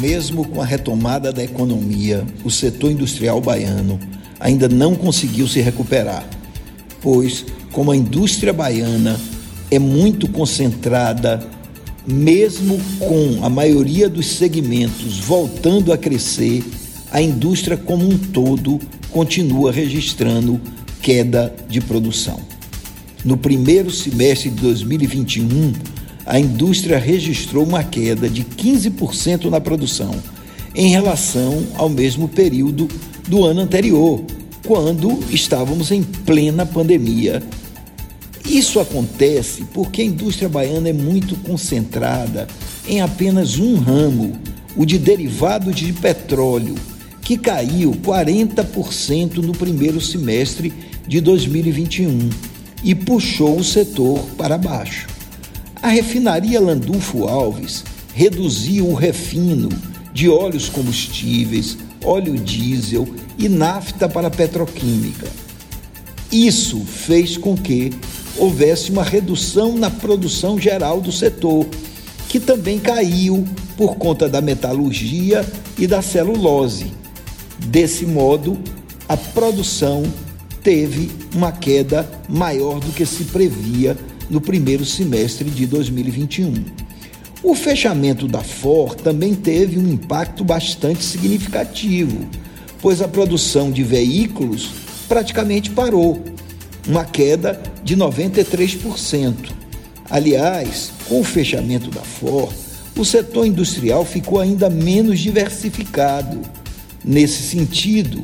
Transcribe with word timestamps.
Mesmo 0.00 0.46
com 0.46 0.60
a 0.60 0.64
retomada 0.64 1.32
da 1.32 1.42
economia, 1.44 2.24
o 2.44 2.50
setor 2.50 2.90
industrial 2.90 3.40
baiano 3.40 4.00
ainda 4.40 4.68
não 4.68 4.94
conseguiu 4.94 5.46
se 5.46 5.60
recuperar, 5.60 6.26
pois, 7.00 7.44
como 7.70 7.90
a 7.90 7.96
indústria 7.96 8.52
baiana 8.52 9.18
é 9.70 9.78
muito 9.78 10.28
concentrada, 10.28 11.46
mesmo 12.06 12.80
com 12.98 13.44
a 13.44 13.48
maioria 13.48 14.08
dos 14.08 14.26
segmentos 14.26 15.18
voltando 15.18 15.92
a 15.92 15.98
crescer, 15.98 16.64
a 17.10 17.20
indústria 17.20 17.76
como 17.76 18.08
um 18.08 18.18
todo 18.18 18.80
continua 19.10 19.70
registrando 19.70 20.60
queda 21.00 21.54
de 21.68 21.80
produção. 21.80 22.40
No 23.24 23.36
primeiro 23.36 23.90
semestre 23.90 24.50
de 24.50 24.60
2021, 24.60 25.72
a 26.24 26.38
indústria 26.38 26.98
registrou 26.98 27.64
uma 27.64 27.82
queda 27.82 28.28
de 28.28 28.44
15% 28.44 29.50
na 29.50 29.60
produção 29.60 30.14
em 30.74 30.88
relação 30.88 31.66
ao 31.74 31.88
mesmo 31.88 32.28
período 32.28 32.88
do 33.28 33.44
ano 33.44 33.60
anterior, 33.60 34.22
quando 34.66 35.18
estávamos 35.30 35.90
em 35.90 36.02
plena 36.02 36.64
pandemia. 36.64 37.42
Isso 38.44 38.80
acontece 38.80 39.64
porque 39.72 40.02
a 40.02 40.04
indústria 40.04 40.48
baiana 40.48 40.88
é 40.88 40.92
muito 40.92 41.36
concentrada 41.36 42.46
em 42.88 43.00
apenas 43.00 43.58
um 43.58 43.76
ramo, 43.76 44.32
o 44.76 44.84
de 44.84 44.98
derivados 44.98 45.74
de 45.74 45.92
petróleo, 45.92 46.74
que 47.20 47.36
caiu 47.36 47.92
40% 47.92 49.36
no 49.36 49.52
primeiro 49.52 50.00
semestre 50.00 50.72
de 51.06 51.20
2021 51.20 52.30
e 52.82 52.94
puxou 52.94 53.58
o 53.58 53.64
setor 53.64 54.20
para 54.36 54.58
baixo. 54.58 55.06
A 55.82 55.88
refinaria 55.88 56.60
Landulfo 56.60 57.26
Alves 57.26 57.82
reduziu 58.14 58.86
o 58.86 58.94
refino 58.94 59.68
de 60.12 60.28
óleos 60.28 60.68
combustíveis, 60.68 61.76
óleo 62.04 62.36
diesel 62.38 63.08
e 63.36 63.48
nafta 63.48 64.08
para 64.08 64.30
petroquímica. 64.30 65.26
Isso 66.30 66.78
fez 66.84 67.36
com 67.36 67.56
que 67.56 67.90
houvesse 68.38 68.92
uma 68.92 69.02
redução 69.02 69.76
na 69.76 69.90
produção 69.90 70.56
geral 70.56 71.00
do 71.00 71.10
setor, 71.10 71.66
que 72.28 72.38
também 72.38 72.78
caiu 72.78 73.44
por 73.76 73.96
conta 73.96 74.28
da 74.28 74.40
metalurgia 74.40 75.44
e 75.76 75.88
da 75.88 76.00
celulose. 76.00 76.92
Desse 77.58 78.06
modo, 78.06 78.56
a 79.08 79.16
produção 79.16 80.04
teve 80.62 81.10
uma 81.34 81.50
queda 81.50 82.08
maior 82.28 82.78
do 82.78 82.92
que 82.92 83.04
se 83.04 83.24
previa 83.24 83.96
no 84.28 84.40
primeiro 84.40 84.84
semestre 84.84 85.50
de 85.50 85.66
2021. 85.66 86.54
O 87.42 87.54
fechamento 87.54 88.28
da 88.28 88.40
Ford 88.40 89.00
também 89.00 89.34
teve 89.34 89.78
um 89.78 89.92
impacto 89.92 90.44
bastante 90.44 91.02
significativo, 91.02 92.28
pois 92.80 93.02
a 93.02 93.08
produção 93.08 93.70
de 93.70 93.82
veículos 93.82 94.70
praticamente 95.08 95.70
parou, 95.70 96.22
uma 96.86 97.04
queda 97.04 97.60
de 97.82 97.96
93%. 97.96 99.34
Aliás, 100.08 100.92
com 101.08 101.20
o 101.20 101.24
fechamento 101.24 101.90
da 101.90 102.02
Ford, 102.02 102.52
o 102.96 103.04
setor 103.04 103.46
industrial 103.46 104.04
ficou 104.04 104.38
ainda 104.38 104.68
menos 104.68 105.18
diversificado. 105.18 106.40
Nesse 107.04 107.42
sentido, 107.42 108.22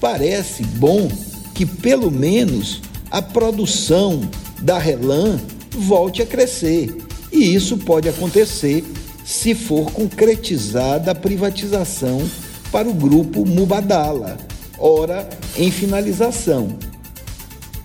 parece 0.00 0.62
bom 0.62 1.10
que 1.54 1.66
pelo 1.66 2.10
menos 2.10 2.80
a 3.10 3.20
produção 3.20 4.20
da 4.62 4.78
Relan 4.78 5.38
volte 5.70 6.22
a 6.22 6.26
crescer. 6.26 6.96
E 7.30 7.54
isso 7.54 7.76
pode 7.78 8.08
acontecer 8.08 8.84
se 9.24 9.54
for 9.54 9.90
concretizada 9.92 11.10
a 11.10 11.14
privatização 11.14 12.22
para 12.70 12.88
o 12.88 12.94
grupo 12.94 13.44
Mubadala, 13.44 14.38
ora 14.78 15.28
em 15.56 15.70
finalização. 15.70 16.76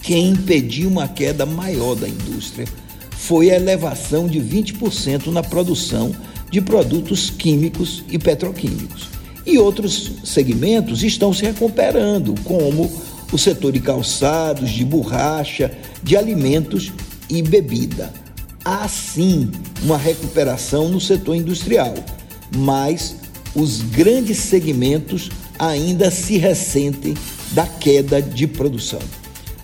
Quem 0.01 0.29
impediu 0.29 0.89
uma 0.89 1.07
queda 1.07 1.45
maior 1.45 1.95
da 1.95 2.07
indústria 2.07 2.65
foi 3.11 3.51
a 3.51 3.55
elevação 3.55 4.27
de 4.27 4.39
20% 4.39 5.27
na 5.27 5.43
produção 5.43 6.15
de 6.49 6.61
produtos 6.61 7.29
químicos 7.29 8.03
e 8.09 8.17
petroquímicos. 8.17 9.09
E 9.45 9.57
outros 9.57 10.13
segmentos 10.23 11.03
estão 11.03 11.33
se 11.33 11.43
recuperando, 11.43 12.35
como 12.43 12.89
o 13.31 13.37
setor 13.37 13.71
de 13.71 13.79
calçados, 13.79 14.69
de 14.69 14.85
borracha, 14.85 15.71
de 16.03 16.15
alimentos 16.15 16.93
e 17.29 17.41
bebida. 17.41 18.11
Há 18.63 18.87
sim 18.87 19.51
uma 19.81 19.97
recuperação 19.97 20.89
no 20.89 20.99
setor 20.99 21.35
industrial, 21.35 21.93
mas 22.55 23.15
os 23.55 23.81
grandes 23.81 24.37
segmentos 24.37 25.29
ainda 25.57 26.11
se 26.11 26.37
ressentem 26.37 27.15
da 27.51 27.65
queda 27.65 28.21
de 28.21 28.45
produção. 28.45 28.99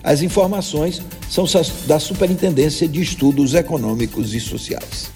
As 0.02 0.22
informações 0.22 1.00
são 1.30 1.46
da 1.86 1.98
Superintendência 1.98 2.86
de 2.86 3.00
Estudos 3.00 3.54
Econômicos 3.54 4.34
e 4.34 4.40
Sociais. 4.40 5.10